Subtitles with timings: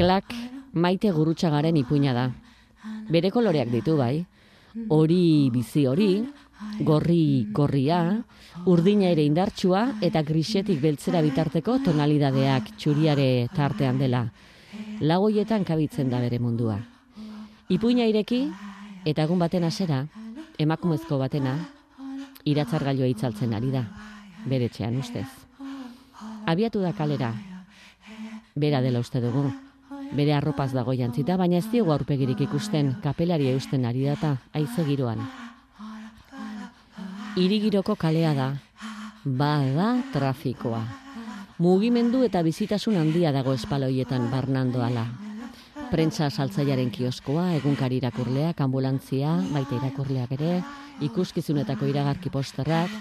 [0.00, 0.32] Klak
[0.72, 2.26] maite gurutxagaren ipuina da.
[3.12, 4.24] Bere koloreak ditu bai.
[4.88, 6.24] Hori bizi hori,
[6.80, 8.02] gorri gorria,
[8.64, 14.28] urdina ere indartsua eta grisetik beltzera bitarteko tonalidadeak txuriare tartean dela.
[15.00, 16.78] Lagoietan kabitzen da bere mundua.
[17.68, 18.46] Ipuina ireki
[19.04, 19.98] eta egun baten hasera,
[20.56, 21.52] emakumezko batena,
[22.48, 23.82] iratzargailua itzaltzen ari da,
[24.48, 25.26] bere txean ustez.
[26.48, 27.34] Abiatu da kalera,
[28.56, 29.44] bera dela uste dugu,
[30.16, 35.20] bere arropaz dago jantzita, baina ez diogu aurpegirik ikusten kapelari eusten ari data, aize giroan.
[37.36, 38.50] Irigiroko kalea da,
[39.24, 40.86] bada trafikoa.
[41.60, 45.27] Mugimendu eta bizitasun handia dago espaloietan barnando ala.
[45.88, 50.58] Prentsa saltzaiaren kioskoa, egunkari irakurleak, ambulantzia, baita irakurleak ere,
[51.06, 52.92] ikuskizunetako iragarki posterrak,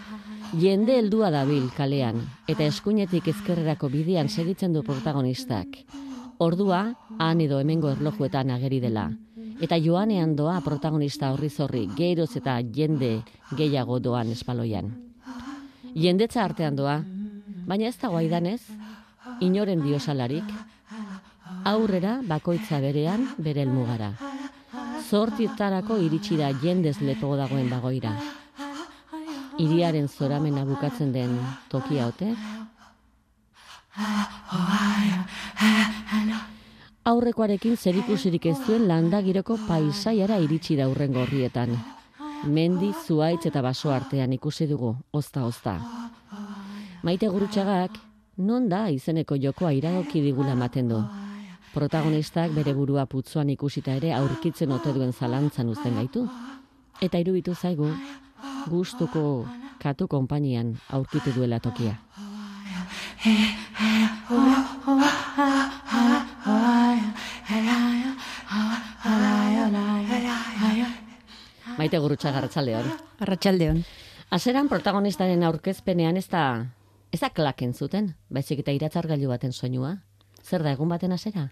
[0.56, 5.82] jende heldua dabil kalean, eta eskuinetik ezkerrerako bidean segitzen du protagonistak.
[6.40, 6.80] Ordua,
[7.20, 9.10] han edo hemengo erlojuetan ageri dela.
[9.60, 13.18] Eta joanean doa protagonista horri zorri, geroz eta jende
[13.58, 14.94] gehiago doan espaloian.
[15.92, 17.02] Jendetza artean doa,
[17.68, 18.62] baina ez dago aidanez,
[19.44, 20.56] inoren diosalarik,
[21.68, 24.14] aurrera bakoitza berean bere elmugara.
[25.10, 28.14] Zortietarako iritsi da jendez lepo dagoen bagoira.
[29.60, 31.36] Iriaren zoramena bukatzen den
[31.68, 32.32] tokia ote?
[37.08, 41.76] Aurrekoarekin zerikusirik ez duen landagiroko paisaiara iritsi da urren gorrietan.
[42.46, 45.80] Mendi, zuaitz eta baso artean ikusi dugu, ozta-ozta.
[47.04, 47.98] Maite gurutxagak,
[48.38, 51.06] non da izeneko jokoa iragoki digula ematen du.
[51.74, 56.28] Protagonistak bere burua putzuan ikusita ere aurkitzen ote duen zalantzan uzten gaitu.
[57.02, 57.92] Eta irubitu zaigu,
[58.70, 59.46] gustuko
[59.80, 61.98] katu konpainian aurkitu duela tokia.
[71.78, 72.90] Maite gurutxa garratxaldeon.
[73.22, 73.84] Arratxaldeon.
[74.34, 76.44] Azeran protagonistaren aurkezpenean ez da,
[77.14, 79.94] ez da klaken zuten, baizik eta iratzargailu baten soinua.
[80.44, 81.50] Zer da egun baten azera?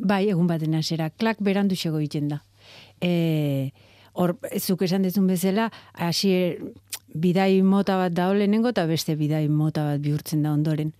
[0.00, 1.10] Bai, egun baten hasera.
[1.10, 2.40] Klak berandu xego egiten da.
[3.00, 3.72] E,
[4.14, 6.56] hor, zuk esan dezun bezala, hasi
[7.12, 10.94] bidai mota bat da lehenengo eta beste bidai mota bat bihurtzen da ondoren.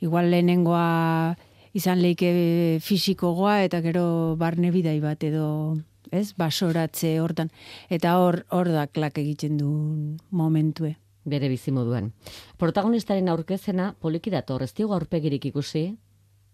[0.00, 1.36] Igual lehenengoa
[1.76, 5.76] izan leike fisikogoa eta gero barne bidai bat edo
[6.10, 7.52] ez, basoratze hortan.
[7.90, 10.96] Eta hor, hor da klak egiten du momentue.
[11.28, 12.14] Bere bizi moduan.
[12.56, 15.90] Protagonistaren aurkezena poliki dator, ez diogu aurpegirik ikusi,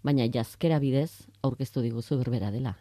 [0.04, 1.10] baina jazkera bidez
[1.42, 2.76] aurkeztu diguzu berbera dela.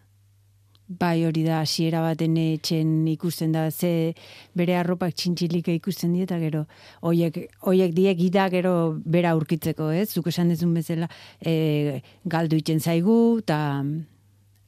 [0.86, 4.14] Bai, hori da, hasiera baten etxen ikusten da, ze
[4.54, 6.66] bere arropak txintxilika ikusten die, eta gero,
[7.08, 7.40] oiek,
[7.72, 8.74] oiek diek gida gero
[9.06, 10.10] bera aurkitzeko, ez?
[10.12, 11.08] Zuk esan dezun bezala,
[11.40, 13.58] e, galdu itzen zaigu, eta,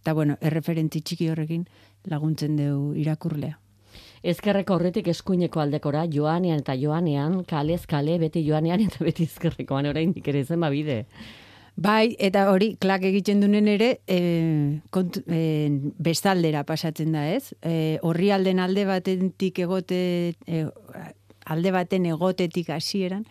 [0.01, 1.67] eta bueno, erreferentzi txiki horrekin
[2.07, 3.59] laguntzen dugu irakurlea.
[4.25, 10.16] Ezkerreko horretik eskuineko aldekora, joanean eta joanean, kalez kale, beti joanean eta beti ezkerrekoan orain
[10.23, 11.03] ere zen bide.
[11.75, 15.67] Bai, eta hori, klak egiten dunen ere, e, kont, e,
[15.99, 17.51] bestaldera pasatzen da, ez?
[17.59, 19.99] E, horri alden alde batetik egote,
[20.47, 20.63] e,
[21.45, 23.25] alde baten egotetik hasieran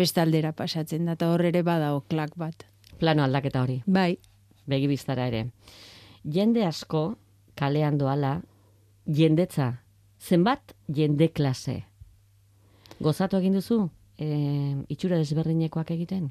[0.00, 2.64] bestaldera pasatzen da, eta hor ere badao klak bat.
[2.98, 3.82] Plano aldaketa hori.
[3.86, 4.16] Bai.
[4.66, 5.50] Begi biztara ere.
[6.24, 7.18] Jende asko,
[7.54, 8.38] kalean doala,
[9.04, 9.82] jendetza,
[10.20, 11.82] zenbat jende klase.
[13.00, 14.28] Gozatu egin duzu, e,
[14.88, 16.30] itxura desberdinekoak egiten?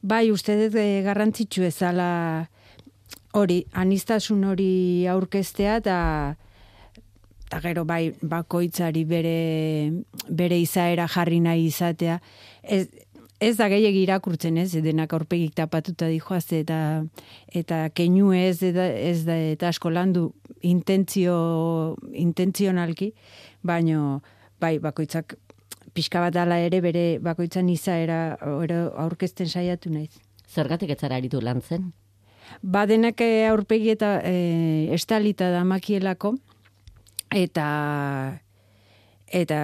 [0.00, 2.46] Bai, uste dut e, garrantzitsu ezala
[3.34, 5.98] hori, anistasun hori aurkeztea eta
[7.48, 9.90] eta gero bai bakoitzari bere
[10.28, 12.20] bere izaera jarri nahi izatea.
[12.62, 12.86] Ez,
[13.40, 16.78] ez da gehiegi irakurtzen ez, denak aurpegik tapatuta dijoazte eta
[17.50, 20.28] eta keinu ez, ez, ez da eta asko landu
[20.62, 23.14] intentzio intentzionalki,
[23.62, 24.20] baino
[24.60, 25.38] bai bakoitzak
[25.98, 30.12] pixka bat ala ere bere bakoitzan izaera aurkezten saiatu naiz.
[30.48, 31.90] Zergatik etzara aritu lan zen?
[32.62, 36.36] Badenak eh, aurpegi eta e, estalita da makielako,
[37.34, 37.66] eta
[39.28, 39.58] eta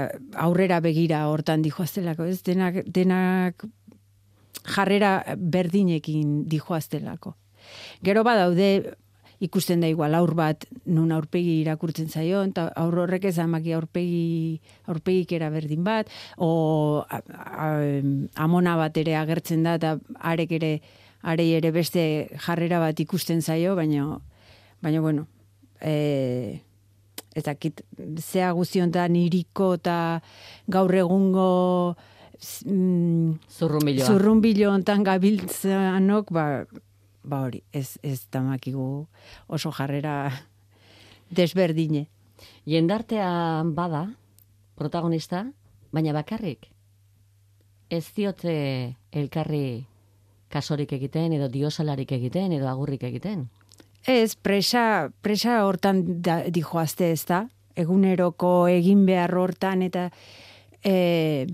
[0.44, 2.42] aurrera begira hortan dijoaztelako, ez?
[2.44, 3.64] Denak, denak
[4.74, 7.32] jarrera berdinekin dijoaztelako.
[8.04, 8.68] Gero badaude
[9.40, 14.60] ikusten da igual aur bat nun aurpegi irakurtzen zaio eta aur horrek ez amaki aurpegi
[14.86, 17.04] aurpegik era berdin bat o
[18.34, 20.72] amona bat ere agertzen da eta arek ere
[21.22, 24.18] arei ere beste jarrera bat ikusten zaio baina
[24.82, 25.26] baina bueno
[25.80, 26.60] e,
[27.34, 27.82] ezakit,
[28.20, 29.98] zea guztiontan iriko eta
[30.70, 31.48] gaur egungo
[32.64, 36.46] mm, zurrunbilo zurrunbilo ontan gabiltzanok, ba,
[37.24, 39.06] ba hori, ez, ez tamakigu
[39.46, 40.30] oso jarrera
[41.30, 42.06] desberdine.
[42.68, 44.04] Jendartean bada,
[44.76, 45.46] protagonista,
[45.92, 46.68] baina bakarrik.
[47.90, 48.54] Ez diote
[49.12, 49.86] elkarri
[50.52, 53.48] kasorik egiten, edo diosalarik egiten, edo agurrik egiten.
[54.06, 57.44] Ez, presa, presa hortan da, dijoazte ez da,
[57.74, 60.10] eguneroko egin behar hortan, eta
[60.84, 61.46] e,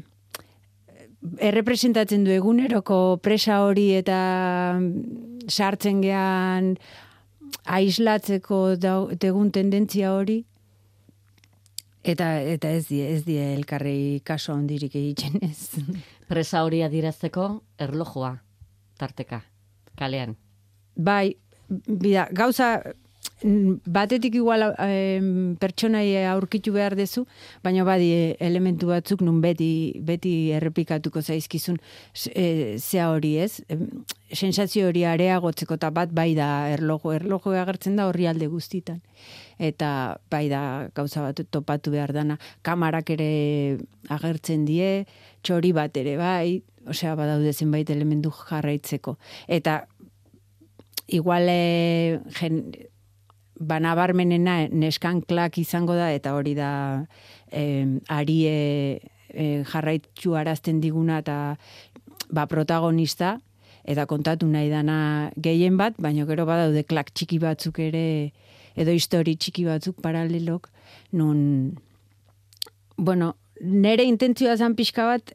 [1.38, 4.20] errepresentatzen du eguneroko presa hori eta
[5.49, 6.75] sartzen gean
[7.67, 8.76] aislatzeko
[9.20, 10.44] degun tendentzia hori,
[12.00, 15.76] Eta eta ez die ez die elkarri kaso hondirik egiten ez.
[16.31, 18.38] Presa hori adirazteko erlojua
[18.96, 19.43] tarteka
[20.00, 20.37] kalean.
[20.96, 21.37] Bai,
[21.69, 22.81] bida, gauza
[23.43, 25.20] batetik igual eh,
[25.58, 27.25] pertsonai aurkitu behar dezu,
[27.64, 31.78] baina badi elementu batzuk nun beti, beti errepikatuko zaizkizun
[32.34, 33.62] e, zea hori ez.
[34.32, 39.00] sensazio hori areagotzeko eta bat bai da erlogo, erlogo agertzen da horri alde guztitan.
[39.58, 43.78] Eta bai da gauza bat topatu behar dana, kamarak ere
[44.08, 45.06] agertzen die,
[45.43, 49.16] txori bat ere bai, osea badaude zenbait elementu jarraitzeko.
[49.49, 49.87] Eta
[51.08, 52.20] igual e,
[53.61, 56.73] banabarmenena neskan klak izango da, eta hori da
[57.53, 58.57] eh, arie
[59.29, 61.37] eh, jarraitzu arazten diguna eta
[62.33, 63.37] ba, protagonista,
[63.85, 68.33] eta kontatu nahi dana gehien bat, baina gero badaude klak txiki batzuk ere,
[68.77, 70.71] edo histori txiki batzuk paralelok,
[71.12, 71.77] nun,
[72.97, 75.35] bueno, nere intentzioa zan pixka bat,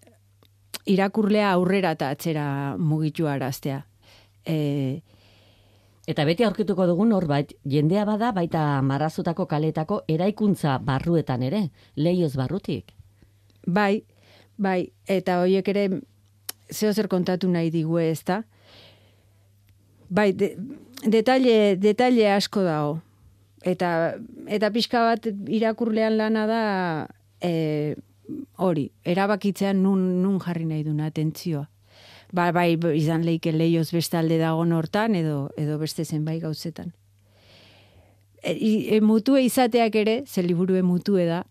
[0.85, 3.83] irakurlea aurrera eta atzera mugitu araztea.
[4.45, 5.01] E,
[6.05, 12.93] Eta beti aurkituko dugun norbait, jendea bada baita marrazutako kaletako eraikuntza barruetan ere, leioz barrutik.
[13.65, 14.03] Bai,
[14.61, 15.87] bai, eta horiek ere
[16.71, 18.43] zeo zer kontatu nahi digu ez da.
[20.09, 20.53] Bai, de,
[21.09, 22.99] detalle, detalle asko dago.
[23.65, 23.89] Eta,
[24.45, 26.63] eta pixka bat irakurlean lana da
[27.41, 27.95] e,
[28.61, 31.65] hori, erabakitzean nun, nun jarri nahi duna atentzioa
[32.31, 36.93] ba, bai izan leike leioz bestalde dago hortan edo edo beste zenbait gauzetan.
[38.43, 41.45] E, e, mutue izateak ere, ze liburu mutue da,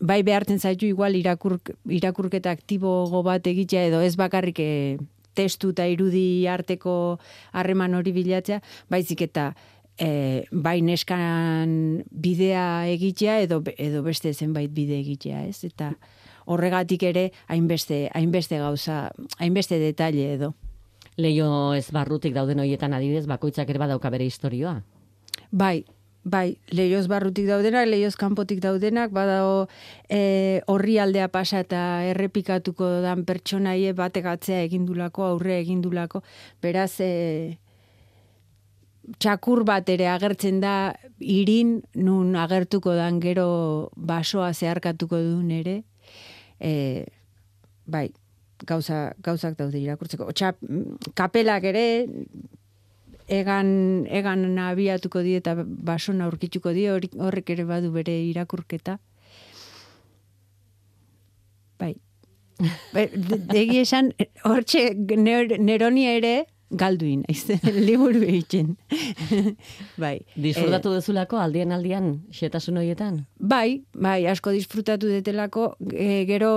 [0.00, 1.58] bai behartzen zaitu igual irakur,
[1.88, 4.98] irakurketa aktibo bat egitea edo ez bakarrik e,
[5.34, 7.18] testu eta irudi arteko
[7.52, 9.52] harreman hori bilatzea, baizik eta
[9.98, 15.64] e, bai neskan bidea egitea edo, edo beste zenbait bide egitea, ez?
[15.64, 15.92] Eta
[16.48, 20.54] horregatik ere hainbeste hainbeste gauza, hainbeste detaile edo.
[21.18, 24.78] Leio ez barrutik dauden hoietan adibidez bakoitzak ere badauka bere historioa.
[25.50, 25.84] Bai,
[26.24, 29.66] bai, leioz barrutik daudenak, leioz kanpotik daudenak, badago
[30.08, 36.22] e, horri aldea pasa eta errepikatuko dan pertsonaie bategatzea egindulako, aurre egindulako,
[36.62, 37.58] beraz, e,
[39.18, 43.48] txakur bat ere agertzen da irin, nun agertuko dan gero
[43.96, 45.80] basoa zeharkatuko duen ere,
[46.60, 47.06] e,
[47.86, 48.08] bai,
[48.66, 50.28] gauza, gauzak daude irakurtzeko.
[50.32, 50.52] Otsa,
[51.18, 51.84] kapelak ere,
[53.28, 53.70] egan,
[54.08, 58.98] egan abiatuko die eta basona aurkituko die, horrek ere badu bere irakurketa.
[61.78, 61.94] Bai.
[63.54, 64.12] Degi esan,
[64.44, 66.34] hortxe neroni ere,
[66.70, 67.46] galduin, aiz,
[67.88, 68.76] liburu egiten.
[70.02, 70.18] bai.
[70.36, 73.22] Disfrutatu e, dezulako aldien aldian, xetasun horietan?
[73.38, 76.52] Bai, bai, asko disfrutatu detelako, e, gero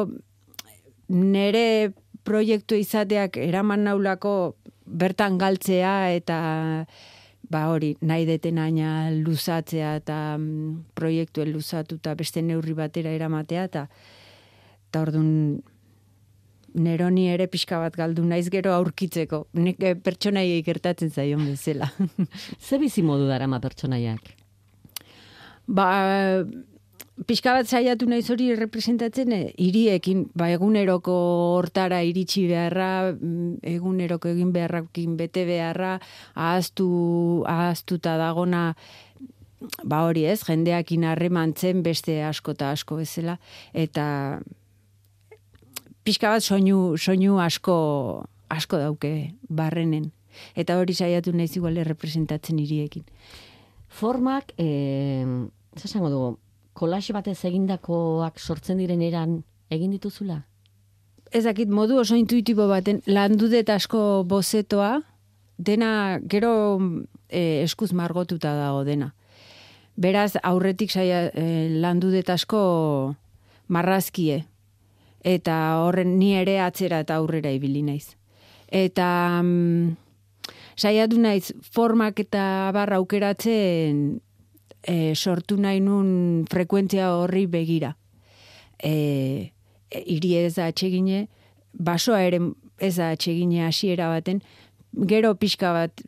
[1.12, 1.94] nere
[2.28, 6.38] proiektu izateak eraman naulako bertan galtzea eta
[7.52, 8.60] ba hori, nahi deten
[9.26, 13.88] luzatzea eta mm, proiektuen luzatu eta beste neurri batera eramatea eta
[14.88, 15.62] eta orduan
[16.74, 19.46] neroni ere pixka bat galdu naiz gero aurkitzeko.
[19.60, 21.92] Nik eh, pertsonaiei gertatzen zaion bezala.
[22.66, 24.34] Ze bizi modu darama pertsonaiak?
[25.72, 25.88] Ba,
[27.28, 31.16] pixka bat saiatu naiz hori representatzen eh, hiriekin, ba, eguneroko
[31.58, 35.98] hortara iritsi beharra, mm, eguneroko egin beharrakin bete beharra,
[36.36, 36.90] ahaztu,
[37.50, 38.72] ahaztuta dagona,
[39.86, 43.38] ba hori ez, jendeakin harremantzen beste asko eta asko bezala,
[43.74, 44.06] eta
[46.12, 50.10] pixka bat soinu, soinu asko, asko dauke barrenen.
[50.60, 53.06] Eta hori saiatu naiz igual representatzen hiriekin.
[53.88, 55.24] Formak, eh,
[55.80, 56.38] zasango dugu,
[56.74, 60.42] kolaxe batez egindakoak sortzen diren eran egin dituzula?
[61.32, 65.02] Ezakit modu oso intuitibo baten, landu dut asko bozetoa,
[65.58, 66.80] dena gero
[67.30, 69.14] e, eskuz margotuta dago dena.
[69.96, 73.16] Beraz, aurretik saia e, landu dut asko
[73.70, 74.51] marrazkie.
[75.22, 78.16] Eta horren ni ere atzera eta aurrera ibili naiz.
[78.72, 79.96] Eta mm,
[80.76, 84.22] saiatu naiz formak eta barra aukeratzen
[84.82, 87.96] e, sortu nahi nun frekuentzia horri begira.
[88.82, 89.52] E,
[89.92, 91.28] e, iri ez da atxegine,
[91.74, 92.42] basoa ere
[92.82, 94.42] ez da atxegine hasiera baten,
[95.08, 96.02] gero pixka bat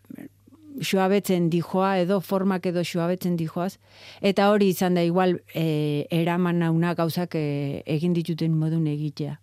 [0.81, 3.77] suabetzen dijoa edo formak edo suabetzen dijoaz
[4.21, 9.39] eta hori izan da igual e, eraman nauna gauzak e, egin dituten modun egitea.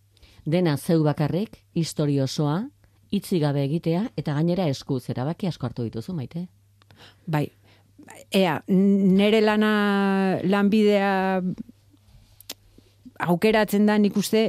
[0.47, 2.63] Dena zeu bakarrik, historio osoa,
[3.11, 6.47] itzi gabe egitea eta gainera eskuz erabaki asko hartu dituzu maite.
[7.27, 7.49] Bai.
[8.35, 11.43] Ea, nere lana lanbidea
[13.21, 14.43] aukeratzen da nik uste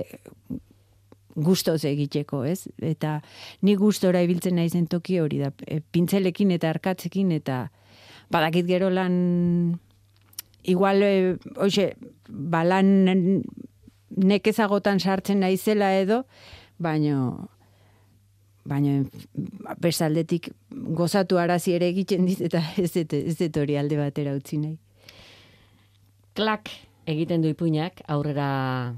[1.36, 2.68] gustoz egiteko, ez?
[2.82, 3.20] Eta
[3.62, 7.64] ni gustora ibiltzen naizen toki hori da, e, pintzelekin eta arkatzekin eta
[8.32, 9.80] badakit gero lan
[10.64, 11.14] igual e,
[11.56, 11.94] hoxe,
[12.28, 13.42] balan
[14.12, 16.24] nekezagotan sartzen naizela edo,
[16.82, 17.50] baino
[18.64, 19.02] baina
[19.82, 24.60] besaldetik gozatu arazi ere egiten dit eta ez dut, ez dut hori alde batera utzi
[24.62, 24.78] nahi.
[26.38, 26.70] Klak
[27.10, 28.94] egiten du ipuinak aurrera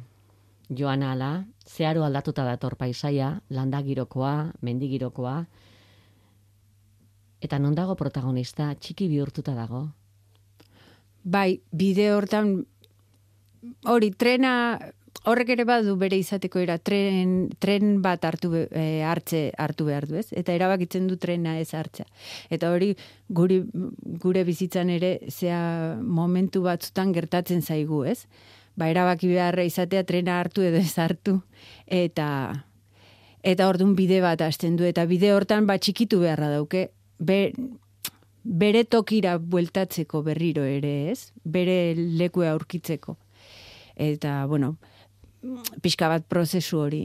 [0.69, 5.37] joan ala, zeharo aldatuta dator paisaia, landagirokoa, mendigirokoa,
[7.43, 9.87] eta non dago protagonista, txiki bihurtuta dago?
[11.23, 12.55] Bai, bide hortan,
[13.87, 14.53] hori, trena,
[15.29, 20.17] horrek ere badu bere izateko era, tren, tren bat hartu, e, hartze hartu behar du,
[20.19, 20.27] ez?
[20.35, 22.05] Eta erabakitzen du trena ez hartza.
[22.51, 22.93] Eta hori,
[23.29, 23.61] guri,
[24.23, 25.61] gure bizitzan ere, zea
[26.03, 28.25] momentu batzutan gertatzen zaigu, ez?
[28.75, 31.39] Ba, erabaki beharra izatea trena hartu edo ez hartu.
[31.87, 32.27] Eta,
[33.43, 34.87] eta orduan bide bat hasten du.
[34.87, 36.87] Eta bide hortan ba, txikitu beharra dauke.
[37.19, 37.53] Be,
[38.43, 41.31] bere tokira bueltatzeko berriro ere ez.
[41.43, 43.17] Bere lekue aurkitzeko.
[43.95, 44.75] Eta, bueno,
[45.83, 47.03] pixka bat prozesu hori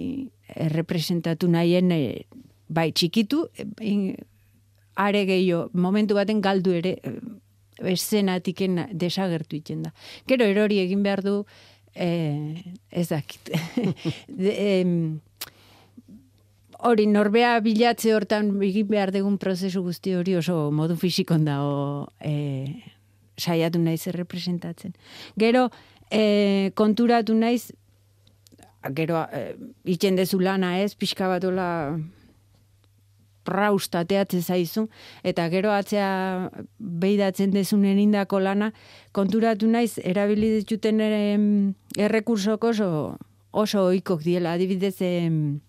[0.56, 2.24] errepresentatu nahien e,
[2.68, 4.14] bai txikitu, e,
[4.98, 6.96] are gehiago, momentu baten galdu ere,
[7.78, 9.92] eszenatik desagertu iten da.
[10.26, 11.44] Gero erori egin behar du,
[11.94, 13.50] eh, ez dakit.
[16.78, 22.06] hori, norbea bilatze hortan egin behar dugun prozesu guzti hori oso modu fizikon da o,
[22.20, 22.94] eh,
[23.38, 24.94] saiatu naiz errepresentatzen.
[25.36, 25.70] Gero,
[26.10, 27.72] eh, konturatu naiz,
[28.94, 31.98] gero, eh, itxen dezu lana ez, pixka batola
[33.48, 34.88] raustateatzen zaizu,
[35.24, 38.72] eta gero atzea behidatzen dezunen indako lana,
[39.12, 41.00] konturatu naiz, erabili dituten
[41.96, 42.90] errekursok oso,
[43.52, 45.60] oso oikok diela, adibidez, em,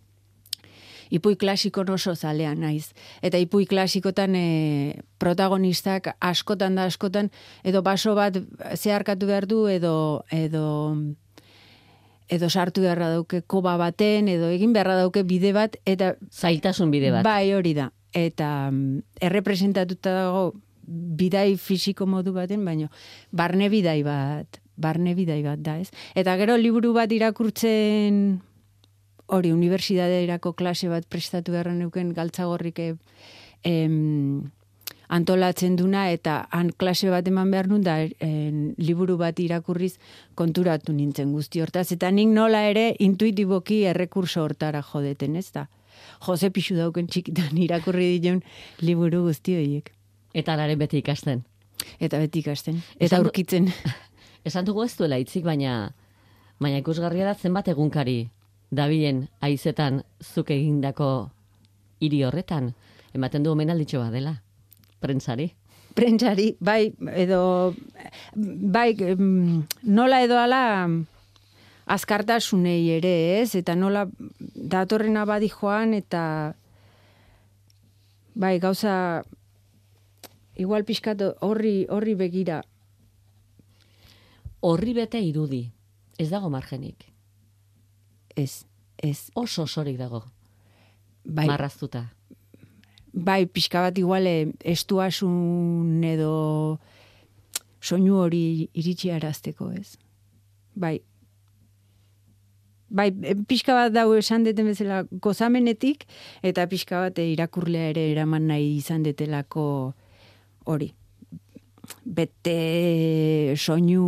[1.09, 2.93] ipui klasiko oso zalea naiz.
[3.21, 7.31] Eta ipui klasikotan e, protagonistak askotan da askotan,
[7.63, 8.37] edo baso bat
[8.75, 10.65] zeharkatu behar du, edo, edo
[12.29, 16.13] edo sartu beharra dauke koba baten, edo egin beharra dauke bide bat, eta...
[16.31, 17.25] Zailtasun bide bat.
[17.25, 17.89] Bai, hori da.
[18.13, 20.43] Eta mm, errepresentatuta dago
[20.89, 22.89] bidai fisiko modu baten, baino
[23.31, 25.89] barne bidai bat, barne bidai bat da, ez?
[26.17, 28.39] Eta gero liburu bat irakurtzen
[29.29, 32.97] hori, unibertsitateerako klase bat prestatu beharra neuken galtzagorrik em,
[35.09, 37.97] antolatzen duna eta han klase bat eman behar nun da
[38.77, 39.95] liburu bat irakurriz
[40.37, 41.89] konturatu nintzen guzti hortaz.
[41.91, 45.65] Eta nik nola ere intuitiboki errekurso hortara jodeten, ez da?
[46.25, 48.43] Jose pixu dauken txikitan irakurri ditun
[48.85, 49.89] liburu guzti horiek.
[50.33, 51.41] Eta lare beti ikasten.
[51.99, 52.83] Eta beti ikasten.
[52.99, 53.71] Eta Esan aurkitzen.
[54.47, 55.95] Esan dugu ez duela itzik, baina
[56.59, 58.29] baina ikusgarria da zenbat egunkari
[58.71, 61.31] dabilen aizetan zuk egindako
[61.99, 62.75] hiri horretan.
[63.17, 64.35] Ematen du omenalditxo bat dela
[64.99, 65.49] prentsari.
[65.95, 67.73] Prentsari, bai, edo,
[68.35, 68.93] bai,
[69.83, 70.61] nola edo ala
[71.89, 73.55] azkartasunei ere, ez?
[73.57, 74.05] Eta nola
[74.53, 76.21] datorren abadi joan, eta
[78.35, 79.23] bai, gauza,
[80.55, 82.61] igual pixkatu horri, horri begira.
[84.61, 85.63] Horri bete irudi,
[86.19, 87.07] ez dago margenik.
[88.35, 88.65] Ez,
[88.95, 89.31] ez.
[89.33, 90.21] Oso osorik dago.
[91.25, 91.47] Bai.
[91.47, 92.05] Marraztuta
[93.13, 96.79] bai, pixka bat iguale estuasun edo
[97.81, 99.97] soinu hori iritsi arazteko, ez?
[100.75, 100.99] Bai.
[102.89, 103.11] Bai,
[103.47, 106.07] pixka bat dau esan deten bezala gozamenetik,
[106.41, 109.65] eta pixka bat irakurlea ere eraman nahi izan detelako
[110.65, 110.89] hori.
[112.05, 114.03] Bete soinu,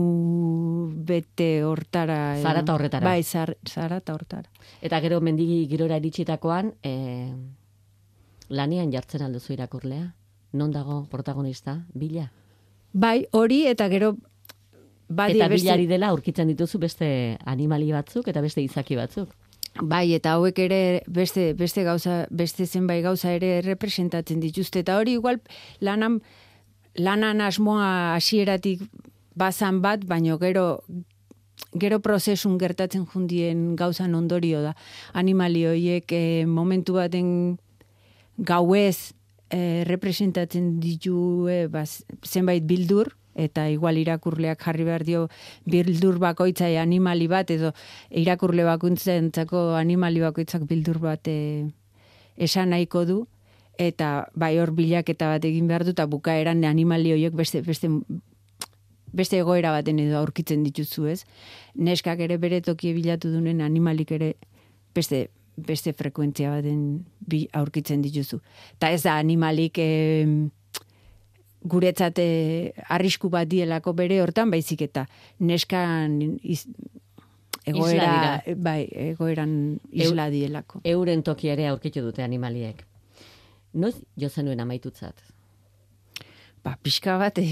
[1.06, 2.38] bete hortara.
[2.42, 3.06] Zarata horretara.
[3.06, 4.50] Bai, zar, zarata hortara.
[4.82, 7.34] Eta gero mendigi girora iritsitakoan, eh,
[8.52, 10.12] lanian jartzen alduzu irakurlea?
[10.54, 11.78] Non dago protagonista?
[11.96, 12.28] Bila?
[12.92, 14.16] Bai, hori eta gero
[15.08, 19.32] badi eta beste- bilari dela aurkitzen dituzu beste animali batzuk eta beste izaki batzuk.
[19.82, 24.84] Bai, eta hauek ere beste, beste gauza, beste zenbait gauza ere representatzen dituzte.
[24.84, 25.40] Eta hori igual
[25.80, 26.20] lanan,
[26.96, 28.84] lanan asmoa hasieratik
[29.36, 30.84] bazan bat, baino gero
[31.80, 34.76] gero prozesun gertatzen jundien gauzan ondorio da.
[35.14, 37.58] Animali horiek eh, momentu baten
[38.38, 39.14] gauez
[39.50, 45.28] eh, representatzen ditu eh, baz, zenbait bildur, eta igual irakurleak jarri behar dio
[45.66, 47.74] bildur bakoitzai animali bat, edo
[48.10, 51.68] irakurle bakuntzentzako animali bakoitzak bildur bat eh,
[52.38, 53.22] esan nahiko du,
[53.80, 57.90] eta bai hor bilaketa bat egin behar du, eta bukaeran animali horiek beste, beste
[59.12, 61.24] beste egoera baten edo aurkitzen dituzu, ez?
[61.76, 64.34] Neskak ere bere tokie bilatu dunen animalik ere
[64.96, 68.42] beste beste frekuentzia baten bi aurkitzen dituzu.
[68.80, 70.26] Ta ez da animalik eh,
[71.62, 75.06] guretzat eh, arrisku bat dielako bere hortan baizik eta
[75.40, 76.66] neskan iz,
[77.66, 79.54] egoera, bai, egoeran
[79.92, 80.82] isla dielako.
[80.84, 82.82] Euren toki ere aurkitu dute animaliek.
[83.74, 85.22] Noiz jo zenuen amaitutzat?
[86.64, 87.46] Ba, pixka bat e,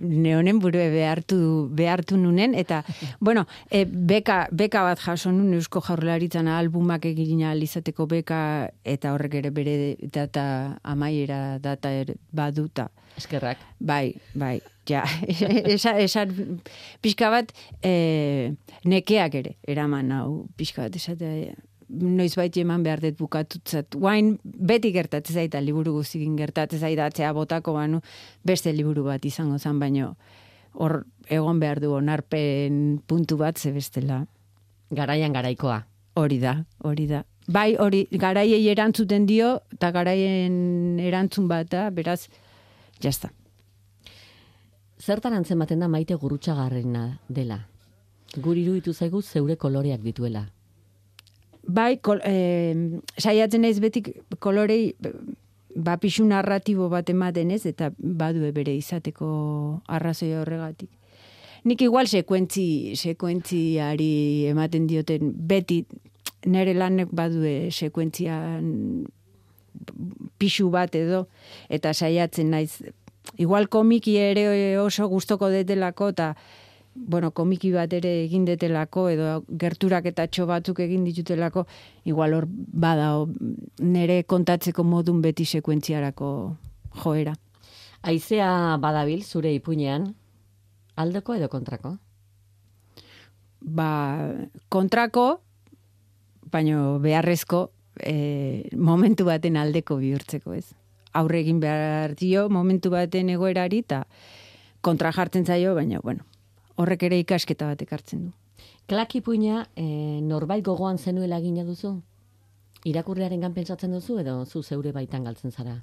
[0.00, 1.38] neonen burue behartu,
[1.76, 2.82] behartu nunen, eta,
[3.20, 9.14] bueno, e, beka, beka bat jaso nun Eusko Jaurlaritzan albumak egin ahal izateko beka, eta
[9.14, 10.44] horrek ere bere data
[10.82, 12.90] amaiera data ere baduta.
[13.14, 13.60] Eskerrak.
[13.78, 15.04] Bai, bai, ja,
[15.76, 16.34] esan, esan
[17.04, 17.52] pixka bat
[17.84, 18.54] e,
[18.88, 21.54] nekeak ere, eraman hau, pixka bat esatea,
[22.00, 23.94] noiz bait eman behar dut bukatutzat.
[23.94, 28.00] Guain beti gertatzen zaita liburu guztikin gertatzen zaita atzea botako banu
[28.44, 30.14] beste liburu bat izango zan, baino
[30.74, 34.24] hor egon behar du onarpen puntu bat ze bestela.
[34.90, 35.84] Garaian garaikoa.
[36.14, 37.24] Hori da, hori da.
[37.46, 42.28] Bai, hori, garaiei erantzuten dio, eta garaien erantzun bat da, beraz,
[43.02, 43.30] jazta.
[45.04, 47.58] Zertan antzematen da maite gurutxagarrena dela?
[48.40, 50.46] Guri iruditu zaigu zeure koloreak dituela.
[51.66, 52.74] Bai, kol, eh,
[53.16, 54.94] saiatzen naiz betik kolorei
[55.74, 60.90] ba pixu narratibo bat ematen ez, eta badue bere izateko arrazoia horregatik.
[61.64, 65.84] Nik igual sekuentzi, sekuentziari ematen dioten beti
[66.46, 69.06] nere lanek badue sekuentzian
[70.38, 71.26] pixu bat edo,
[71.68, 72.82] eta saiatzen naiz.
[73.40, 76.34] Igual komiki ere oso gustoko detelako, eta
[76.94, 81.66] bueno, komiki bat ere egin detelako, edo gerturak eta txo batzuk egin ditutelako,
[82.04, 83.10] igual hor bada
[83.82, 86.28] nere kontatzeko modun beti sekuentziarako
[87.02, 87.34] joera.
[88.04, 90.12] Aizea badabil zure ipuinean,
[90.96, 91.96] aldeko edo kontrako?
[93.64, 93.88] Ba,
[94.68, 95.40] kontrako,
[96.52, 100.66] baino beharrezko e, momentu baten aldeko bihurtzeko ez.
[101.14, 104.04] Aurre egin behar dio momentu baten egoerari eta
[104.84, 106.26] kontra jartzen zaio, baina bueno,
[106.76, 108.32] horrek ere ikasketa bat ekartzen du.
[108.90, 109.84] Klak ipuina e,
[110.20, 111.96] norbait gogoan zenuela gina duzu?
[112.84, 115.78] Irakurlearen pentsatzen duzu edo zu zeure baitan galtzen zara?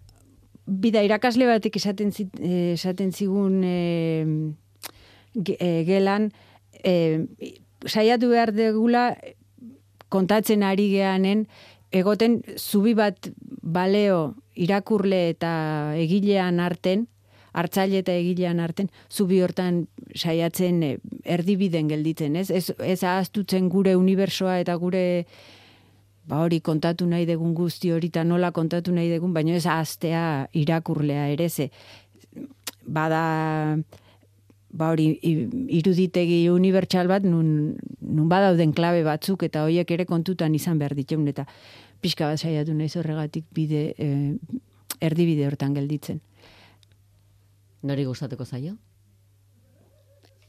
[0.66, 4.26] Bida irakasle batek esaten, zit, eh, esaten zigun e,
[5.34, 6.30] ge, e, gelan,
[6.84, 7.26] e,
[7.88, 9.16] saiatu behar degula
[10.10, 11.48] kontatzen ari geanen,
[11.92, 17.08] egoten zubi bat baleo irakurle eta egilean arten,
[17.54, 19.86] hartzaile eta egilean arten, zubi hortan
[20.16, 20.92] saiatzen e,
[21.24, 22.50] erdibiden gelditzen, ez?
[22.52, 25.04] Ez, ez ahaztutzen gure unibersoa eta gure
[26.28, 30.48] ba hori kontatu nahi degun guzti hori eta nola kontatu nahi degun, baina ez ahaztea
[30.54, 31.72] irakurlea ere, ze
[32.86, 33.78] bada
[34.72, 40.80] ba hori iruditegi unibertsal bat nun, nun badauden klabe batzuk eta hoiek ere kontutan izan
[40.80, 41.46] behar ditun eta
[42.02, 44.32] pixka bat saiatu naiz horregatik bide eh,
[45.02, 46.22] erdibide hortan gelditzen.
[47.88, 48.76] Nori gustatuko zaio?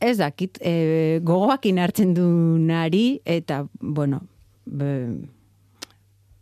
[0.03, 2.25] Ez dakit, e, gogoakin hartzen du
[2.59, 4.19] nari eta, bueno,
[4.67, 4.89] be,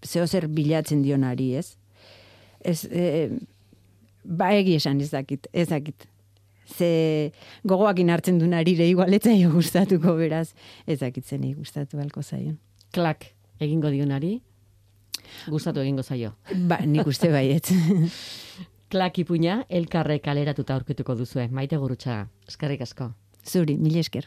[0.07, 1.75] zeo zer bilatzen dio nari, ez?
[2.65, 3.29] Ez, e,
[4.25, 6.09] ba egi esan ez dakit, ez dakit.
[6.71, 7.33] Ze
[7.67, 10.53] gogoakin hartzen du narire igualetzaio gustatuko beraz,
[10.87, 12.57] ez dakit zenei gustatu balko zaion.
[12.95, 13.27] Klak
[13.61, 14.39] egingo dionari,
[15.51, 16.33] gustatu egingo zaio.
[16.67, 17.71] Ba, nik uste baiet.
[18.91, 22.17] Klak ipuina, elkarre kaleratuta aurkituko duzue, maite gurutxa,
[22.51, 23.13] eskerrik asko.
[23.47, 24.27] Zuri, mil esker.